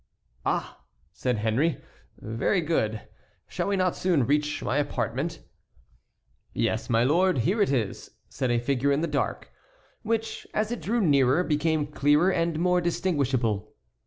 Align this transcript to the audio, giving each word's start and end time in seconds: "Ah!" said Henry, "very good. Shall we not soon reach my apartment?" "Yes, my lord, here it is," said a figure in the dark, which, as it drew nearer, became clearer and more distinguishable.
"Ah!" 0.47 0.83
said 1.13 1.37
Henry, 1.37 1.77
"very 2.17 2.59
good. 2.59 3.03
Shall 3.47 3.67
we 3.67 3.75
not 3.75 3.95
soon 3.95 4.25
reach 4.25 4.63
my 4.63 4.77
apartment?" 4.77 5.41
"Yes, 6.55 6.89
my 6.89 7.03
lord, 7.03 7.37
here 7.37 7.61
it 7.61 7.71
is," 7.71 8.09
said 8.27 8.49
a 8.49 8.57
figure 8.57 8.91
in 8.91 9.01
the 9.01 9.07
dark, 9.07 9.51
which, 10.01 10.47
as 10.55 10.71
it 10.71 10.81
drew 10.81 11.01
nearer, 11.01 11.43
became 11.43 11.85
clearer 11.85 12.31
and 12.31 12.57
more 12.57 12.81
distinguishable. 12.81 13.75